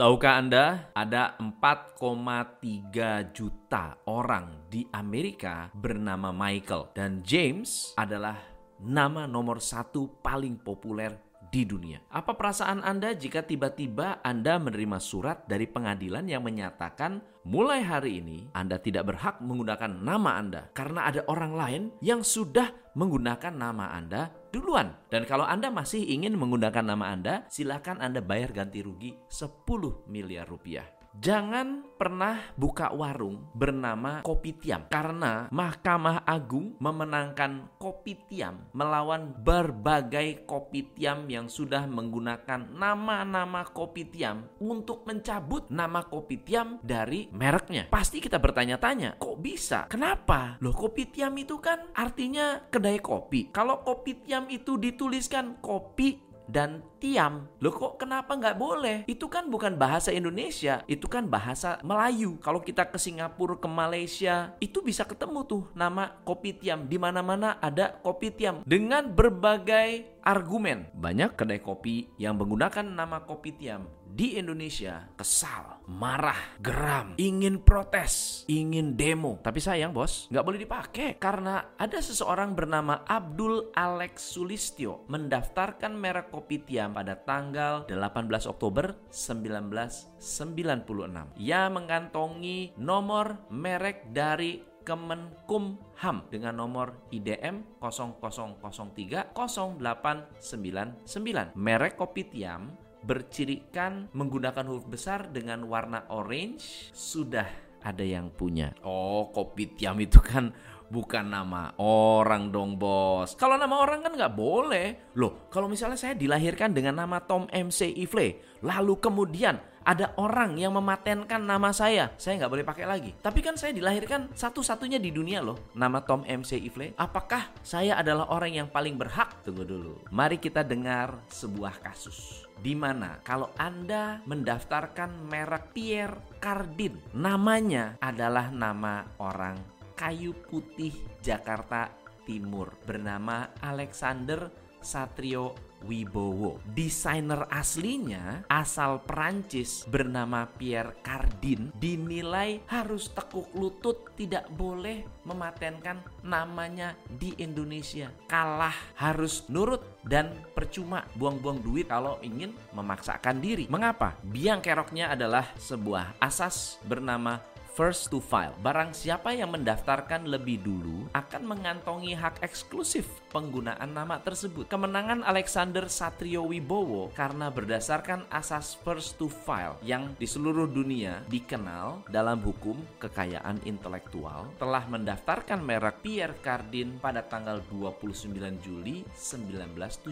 [0.00, 8.40] Tahukah Anda ada 4,3 juta orang di Amerika bernama Michael dan James adalah
[8.80, 11.98] nama nomor satu paling populer di dunia.
[12.14, 18.46] Apa perasaan Anda jika tiba-tiba Anda menerima surat dari pengadilan yang menyatakan mulai hari ini
[18.54, 24.30] Anda tidak berhak menggunakan nama Anda karena ada orang lain yang sudah menggunakan nama Anda
[24.54, 24.94] duluan.
[25.10, 30.46] Dan kalau Anda masih ingin menggunakan nama Anda, silakan Anda bayar ganti rugi 10 miliar
[30.46, 30.99] rupiah.
[31.18, 41.50] Jangan pernah buka warung bernama Kopitiam karena Mahkamah Agung memenangkan Kopitiam melawan berbagai Kopitiam yang
[41.50, 47.90] sudah menggunakan nama-nama Kopitiam untuk mencabut nama Kopitiam dari mereknya.
[47.90, 49.90] Pasti kita bertanya-tanya, kok bisa?
[49.90, 50.62] Kenapa?
[50.62, 53.50] Loh Kopitiam itu kan artinya kedai kopi.
[53.50, 57.48] Kalau Kopitiam itu dituliskan kopi dan tiam.
[57.64, 58.96] Loh kok kenapa nggak boleh?
[59.08, 62.36] Itu kan bukan bahasa Indonesia, itu kan bahasa Melayu.
[62.44, 66.84] Kalau kita ke Singapura, ke Malaysia, itu bisa ketemu tuh nama kopi tiam.
[66.84, 70.92] Di mana-mana ada kopi tiam dengan berbagai argumen.
[70.92, 78.42] Banyak kedai kopi yang menggunakan nama kopi tiam di Indonesia kesal, marah, geram, ingin protes,
[78.50, 79.38] ingin demo.
[79.38, 86.34] Tapi sayang bos, nggak boleh dipakai karena ada seseorang bernama Abdul Alex Sulistyo mendaftarkan merek
[86.34, 91.40] kopi tiam pada tanggal 18 Oktober 1996.
[91.40, 101.52] Ia mengantongi nomor merek dari Kemenkumham dengan nomor IDM 0003 0899.
[101.54, 107.48] Merek kopi tiam bercirikan menggunakan huruf besar dengan warna orange sudah
[107.80, 108.76] ada yang punya.
[108.84, 110.52] Oh, kopi tiam itu kan
[110.90, 113.38] bukan nama orang dong bos.
[113.38, 115.14] Kalau nama orang kan nggak boleh.
[115.16, 120.76] Loh, kalau misalnya saya dilahirkan dengan nama Tom MC Ifle, lalu kemudian ada orang yang
[120.76, 123.10] mematenkan nama saya, saya nggak boleh pakai lagi.
[123.16, 126.92] Tapi kan saya dilahirkan satu-satunya di dunia loh, nama Tom MC Ifle.
[127.00, 129.40] Apakah saya adalah orang yang paling berhak?
[129.46, 130.04] Tunggu dulu.
[130.12, 138.52] Mari kita dengar sebuah kasus di mana kalau Anda mendaftarkan merek Pierre Cardin, namanya adalah
[138.52, 141.92] nama orang kayu putih Jakarta
[142.24, 144.48] Timur bernama Alexander
[144.80, 145.52] Satrio
[145.84, 146.60] Wibowo.
[146.64, 156.96] Desainer aslinya asal Perancis bernama Pierre Cardin dinilai harus tekuk lutut tidak boleh mematenkan namanya
[157.04, 158.08] di Indonesia.
[158.24, 163.68] Kalah harus nurut dan percuma buang-buang duit kalau ingin memaksakan diri.
[163.68, 164.16] Mengapa?
[164.24, 167.40] Biang keroknya adalah sebuah asas bernama
[167.74, 168.54] first to file.
[168.58, 174.66] Barang siapa yang mendaftarkan lebih dulu akan mengantongi hak eksklusif penggunaan nama tersebut.
[174.66, 182.10] Kemenangan Alexander Satrio Wibowo karena berdasarkan asas first to file yang di seluruh dunia dikenal
[182.10, 190.10] dalam hukum kekayaan intelektual telah mendaftarkan merek Pierre Cardin pada tanggal 29 Juli 1977.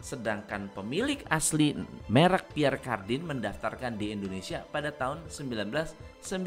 [0.00, 1.76] Sedangkan pemilik asli
[2.08, 5.26] merek Pierre Cardin mendaftarkan di Indonesia pada tahun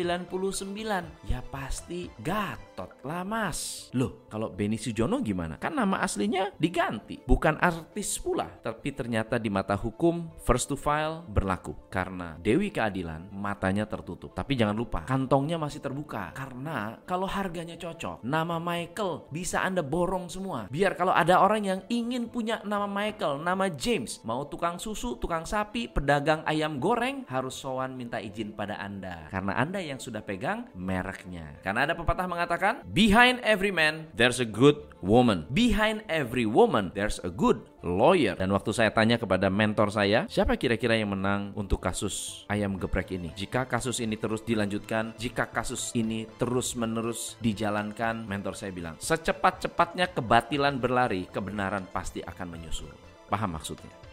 [0.07, 1.27] 1999.
[1.27, 3.91] Ya pasti Gatot lah mas.
[3.91, 5.59] Loh kalau Benny Sujono gimana?
[5.59, 7.19] Kan nama aslinya diganti.
[7.19, 8.47] Bukan artis pula.
[8.63, 11.75] Tapi ternyata di mata hukum first to file berlaku.
[11.91, 14.31] Karena Dewi Keadilan matanya tertutup.
[14.31, 16.31] Tapi jangan lupa kantongnya masih terbuka.
[16.31, 18.23] Karena kalau harganya cocok.
[18.23, 20.71] Nama Michael bisa Anda borong semua.
[20.71, 24.21] Biar kalau ada orang yang ingin punya nama Michael, nama James.
[24.23, 27.25] Mau tukang susu, tukang sapi, pedagang ayam goreng.
[27.25, 29.27] Harus sowan minta izin pada Anda.
[29.33, 31.57] Karena Anda yang sudah pegang mereknya.
[31.65, 37.17] Karena ada pepatah mengatakan, behind every man there's a good woman behind every woman there's
[37.25, 38.37] a good lawyer.
[38.37, 43.17] Dan waktu saya tanya kepada mentor saya, siapa kira-kira yang menang untuk kasus ayam geprek
[43.17, 43.33] ini?
[43.33, 50.77] Jika kasus ini terus dilanjutkan, jika kasus ini terus-menerus dijalankan, mentor saya bilang, secepat-cepatnya kebatilan
[50.77, 52.91] berlari, kebenaran pasti akan menyusul.
[53.31, 54.07] Paham maksudnya?